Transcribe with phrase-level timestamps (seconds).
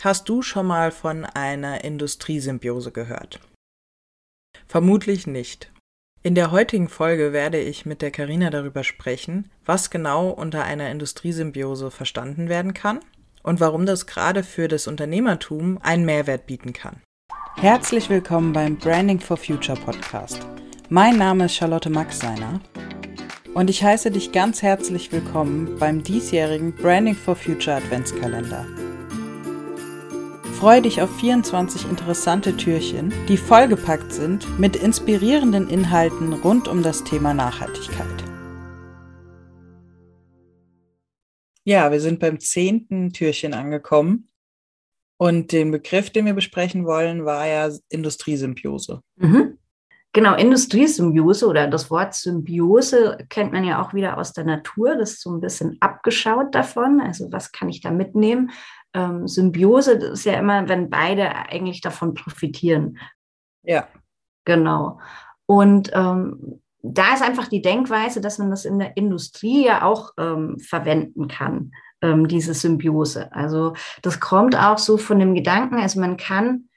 [0.00, 3.40] Hast du schon mal von einer Industriesymbiose gehört?
[4.68, 5.72] Vermutlich nicht.
[6.22, 10.88] In der heutigen Folge werde ich mit der Karina darüber sprechen, was genau unter einer
[10.90, 13.00] Industriesymbiose verstanden werden kann
[13.42, 17.02] und warum das gerade für das Unternehmertum einen Mehrwert bieten kann.
[17.56, 20.46] Herzlich willkommen beim Branding for Future Podcast.
[20.90, 22.60] Mein Name ist Charlotte Maxseiner
[23.54, 28.64] und ich heiße dich ganz herzlich willkommen beim diesjährigen Branding for Future Adventskalender.
[30.58, 37.04] Freue dich auf 24 interessante Türchen, die vollgepackt sind mit inspirierenden Inhalten rund um das
[37.04, 38.24] Thema Nachhaltigkeit.
[41.62, 44.30] Ja, wir sind beim zehnten Türchen angekommen.
[45.16, 49.00] Und den Begriff, den wir besprechen wollen, war ja Industriesymbiose.
[49.14, 49.58] Mhm.
[50.12, 54.96] Genau, Industriesymbiose oder das Wort Symbiose kennt man ja auch wieder aus der Natur.
[54.96, 57.00] Das ist so ein bisschen abgeschaut davon.
[57.00, 58.50] Also was kann ich da mitnehmen?
[58.94, 62.98] Ähm, Symbiose ist ja immer, wenn beide eigentlich davon profitieren.
[63.62, 63.88] Ja.
[64.44, 64.98] Genau.
[65.46, 70.12] Und ähm, da ist einfach die Denkweise, dass man das in der Industrie ja auch
[70.18, 73.32] ähm, verwenden kann, ähm, diese Symbiose.
[73.32, 76.68] Also das kommt auch so von dem Gedanken, also man kann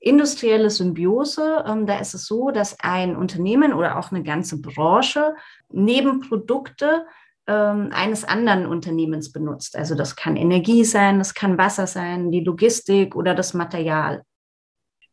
[0.00, 5.34] industrielle Symbiose, ähm, da ist es so, dass ein Unternehmen oder auch eine ganze Branche
[5.70, 7.06] Nebenprodukte
[7.48, 9.74] ähm, eines anderen Unternehmens benutzt.
[9.74, 14.22] Also das kann Energie sein, das kann Wasser sein, die Logistik oder das Material.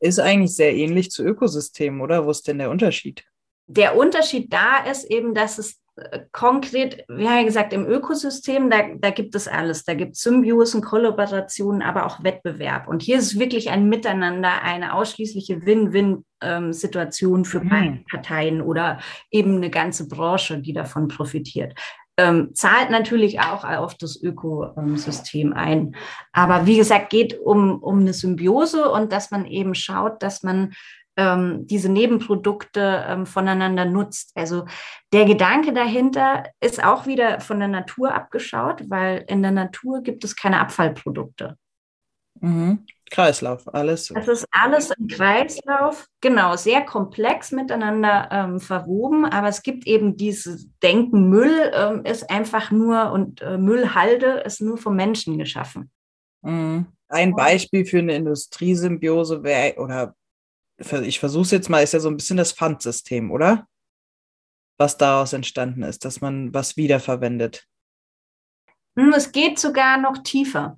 [0.02, 2.26] Ist eigentlich sehr ähnlich zu Ökosystemen, oder?
[2.26, 3.24] Wo ist denn der Unterschied?
[3.68, 8.70] Der Unterschied da ist eben, dass es äh, konkret, wir haben ja gesagt, im Ökosystem,
[8.70, 9.86] da, da gibt es alles.
[9.86, 12.90] Da gibt es Symbiosen, Kollaborationen, aber auch Wettbewerb.
[12.90, 17.70] Und hier ist wirklich ein Miteinander, eine ausschließliche Win-Win-Situation ähm, für mhm.
[17.70, 19.00] beide Parteien oder
[19.32, 21.74] eben eine ganze Branche, die davon profitiert
[22.18, 25.96] ähm, zahlt natürlich auch auf das Ökosystem ein.
[26.32, 30.74] Aber wie gesagt, geht um, um eine Symbiose und dass man eben schaut, dass man
[31.18, 34.32] ähm, diese Nebenprodukte ähm, voneinander nutzt.
[34.36, 34.66] Also
[35.14, 40.24] der Gedanke dahinter ist auch wieder von der Natur abgeschaut, weil in der Natur gibt
[40.24, 41.58] es keine Abfallprodukte.
[42.42, 42.86] Mhm.
[43.12, 44.08] Kreislauf, alles.
[44.08, 50.18] Das ist alles im Kreislauf, genau, sehr komplex miteinander ähm, verwoben, aber es gibt eben
[50.18, 55.92] dieses Denken, Müll ähm, ist einfach nur und äh, Müllhalde ist nur vom Menschen geschaffen.
[56.42, 56.88] Mhm.
[57.08, 60.16] Ein Beispiel für eine Industriesymbiose wäre, oder
[61.04, 63.68] ich versuche es jetzt mal, ist ja so ein bisschen das Pfandsystem, oder?
[64.78, 67.68] Was daraus entstanden ist, dass man was wiederverwendet.
[68.98, 70.78] Hm, es geht sogar noch tiefer.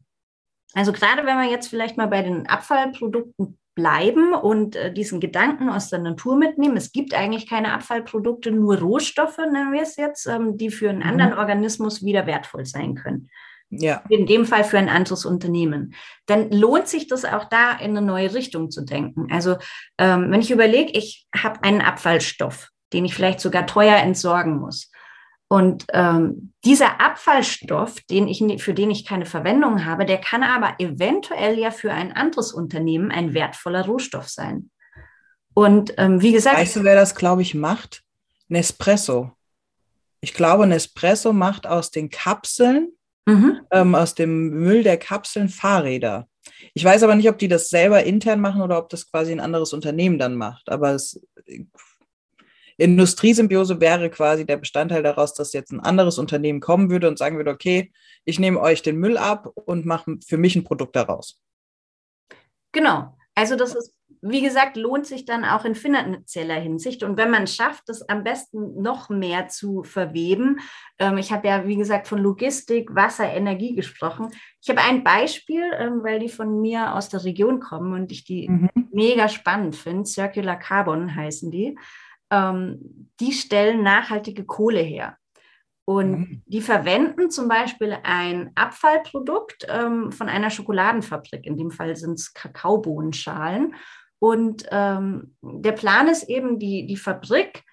[0.78, 5.70] Also gerade wenn wir jetzt vielleicht mal bei den Abfallprodukten bleiben und äh, diesen Gedanken
[5.70, 6.78] aus der Natur mitnehmen.
[6.78, 11.00] Es gibt eigentlich keine Abfallprodukte, nur Rohstoffe, nennen wir es jetzt, ähm, die für einen
[11.00, 11.10] mhm.
[11.10, 13.28] anderen Organismus wieder wertvoll sein können.
[13.72, 14.04] Ja.
[14.10, 15.96] In dem Fall für ein anderes Unternehmen.
[16.28, 19.32] Dann lohnt sich das auch da in eine neue Richtung zu denken.
[19.32, 19.58] Also
[19.98, 24.92] ähm, wenn ich überlege, ich habe einen Abfallstoff, den ich vielleicht sogar teuer entsorgen muss.
[25.50, 30.76] Und ähm, dieser Abfallstoff, den ich, für den ich keine Verwendung habe, der kann aber
[30.80, 34.70] eventuell ja für ein anderes Unternehmen ein wertvoller Rohstoff sein.
[35.54, 36.58] Und ähm, wie gesagt.
[36.58, 38.04] Weißt du, wer das, glaube ich, macht?
[38.50, 39.32] Nespresso.
[40.20, 42.90] Ich glaube, Nespresso macht aus den Kapseln,
[43.26, 43.62] mhm.
[43.72, 46.28] ähm, aus dem Müll der Kapseln Fahrräder.
[46.74, 49.40] Ich weiß aber nicht, ob die das selber intern machen oder ob das quasi ein
[49.40, 50.70] anderes Unternehmen dann macht.
[50.70, 51.22] Aber es
[52.78, 57.38] Industriesymbiose wäre quasi der Bestandteil daraus, dass jetzt ein anderes Unternehmen kommen würde und sagen
[57.38, 57.92] würde, okay,
[58.24, 61.40] ich nehme euch den Müll ab und mache für mich ein Produkt daraus.
[62.72, 63.16] Genau.
[63.34, 67.04] Also das ist, wie gesagt, lohnt sich dann auch in finanzieller Hinsicht.
[67.04, 70.60] Und wenn man es schafft, das am besten noch mehr zu verweben,
[71.00, 74.30] ähm, ich habe ja, wie gesagt, von Logistik, Wasser, Energie gesprochen.
[74.62, 78.24] Ich habe ein Beispiel, ähm, weil die von mir aus der Region kommen und ich
[78.24, 78.70] die mhm.
[78.92, 80.06] mega spannend finde.
[80.06, 81.78] Circular Carbon heißen die
[82.32, 85.18] ähm, die stellen nachhaltige Kohle her.
[85.86, 86.44] Und mhm.
[86.46, 91.46] die verwenden zum Beispiel ein Abfallprodukt ähm, von einer Schokoladenfabrik.
[91.46, 93.74] In dem Fall sind es Kakaobohnenschalen.
[94.20, 97.64] Und ähm, der Plan ist eben, die, die Fabrik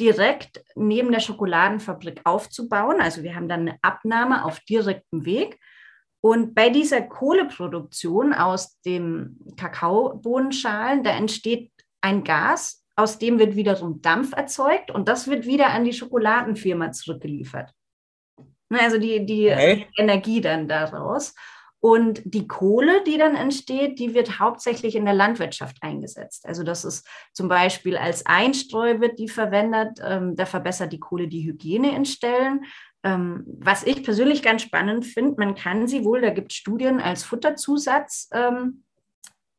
[0.00, 3.00] direkt neben der Schokoladenfabrik aufzubauen.
[3.00, 5.60] Also wir haben dann eine Abnahme auf direktem Weg.
[6.22, 11.70] Und bei dieser Kohleproduktion aus den Kakaobohnenschalen, da entsteht
[12.00, 16.92] ein Gas, aus dem wird wiederum Dampf erzeugt und das wird wieder an die Schokoladenfirma
[16.92, 17.72] zurückgeliefert.
[18.70, 19.86] Ne, also die, die okay.
[19.96, 21.34] Energie dann daraus.
[21.82, 26.46] Und die Kohle, die dann entsteht, die wird hauptsächlich in der Landwirtschaft eingesetzt.
[26.46, 29.98] Also das ist zum Beispiel als Einstreu wird die verwendet.
[30.04, 32.66] Ähm, da verbessert die Kohle die Hygiene in Stellen.
[33.02, 37.00] Ähm, was ich persönlich ganz spannend finde, man kann sie wohl, da gibt es Studien
[37.00, 38.84] als Futterzusatz ähm,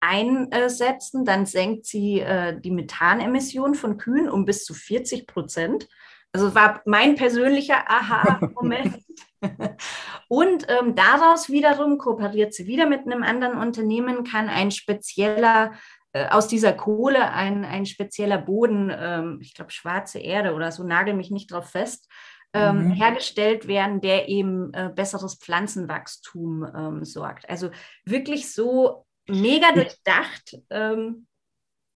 [0.02, 5.88] einsetzen, dann senkt sie äh, die Methanemission von Kühen um bis zu 40 Prozent.
[6.34, 8.98] Also war mein persönlicher Aha-Moment.
[10.28, 15.74] Und ähm, daraus wiederum kooperiert sie wieder mit einem anderen Unternehmen, kann ein spezieller,
[16.14, 20.84] äh, aus dieser Kohle ein, ein spezieller Boden, ähm, ich glaube schwarze Erde oder so,
[20.84, 22.10] nagel mich nicht drauf fest,
[22.54, 22.92] ähm, mhm.
[22.92, 27.50] hergestellt werden, der eben äh, besseres Pflanzenwachstum ähm, sorgt.
[27.50, 27.72] Also
[28.06, 30.58] wirklich so mega durchdacht.
[30.70, 31.28] Ähm,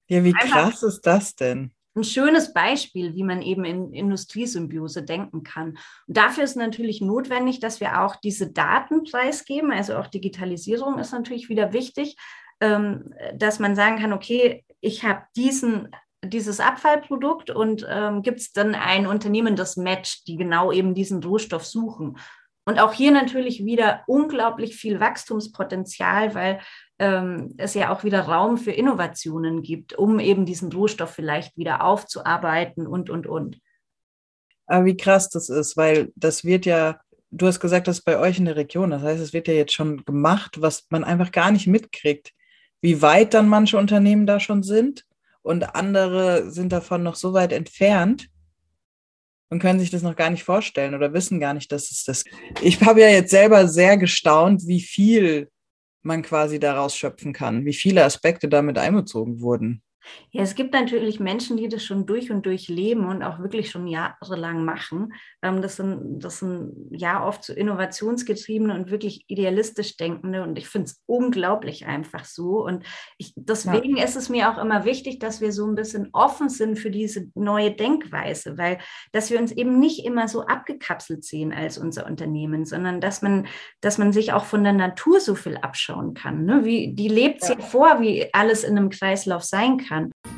[0.09, 1.73] ja, wie krass ist das denn?
[1.95, 5.77] Ein schönes Beispiel, wie man eben in Industriesymbiose denken kann.
[6.07, 9.71] Und dafür ist natürlich notwendig, dass wir auch diese Daten preisgeben.
[9.71, 12.15] Also auch Digitalisierung ist natürlich wieder wichtig,
[12.61, 15.89] ähm, dass man sagen kann, okay, ich habe diesen
[16.25, 21.21] dieses Abfallprodukt und ähm, gibt es dann ein Unternehmen, das matcht, die genau eben diesen
[21.21, 22.17] Rohstoff suchen.
[22.65, 26.61] Und auch hier natürlich wieder unglaublich viel Wachstumspotenzial, weil
[27.03, 31.83] ähm, es ja auch wieder Raum für Innovationen gibt, um eben diesen Rohstoff vielleicht wieder
[31.83, 33.59] aufzuarbeiten und, und, und.
[34.67, 38.17] Aber wie krass das ist, weil das wird ja, du hast gesagt, das ist bei
[38.17, 41.33] euch in der Region, das heißt, es wird ja jetzt schon gemacht, was man einfach
[41.33, 42.31] gar nicht mitkriegt,
[42.79, 45.03] wie weit dann manche Unternehmen da schon sind
[45.41, 48.29] und andere sind davon noch so weit entfernt
[49.49, 52.23] und können sich das noch gar nicht vorstellen oder wissen gar nicht, dass es das.
[52.61, 55.49] Ich habe ja jetzt selber sehr gestaunt, wie viel
[56.05, 59.82] man quasi daraus schöpfen kann, wie viele Aspekte damit einbezogen wurden.
[60.31, 63.69] Ja, es gibt natürlich Menschen, die das schon durch und durch leben und auch wirklich
[63.69, 65.13] schon jahrelang machen.
[65.41, 70.43] Ähm, das sind, das sind ja oft so innovationsgetriebene und wirklich idealistisch denkende.
[70.43, 72.65] Und ich finde es unglaublich einfach so.
[72.65, 72.83] Und
[73.17, 74.03] ich, deswegen ja.
[74.03, 77.27] ist es mir auch immer wichtig, dass wir so ein bisschen offen sind für diese
[77.35, 78.79] neue Denkweise, weil
[79.11, 83.47] dass wir uns eben nicht immer so abgekapselt sehen als unser Unternehmen, sondern dass man,
[83.81, 86.45] dass man sich auch von der Natur so viel abschauen kann.
[86.45, 86.65] Ne?
[86.65, 87.57] Wie, die lebt ja.
[87.59, 90.32] vor, wie alles in einem Kreislauf sein kann kann.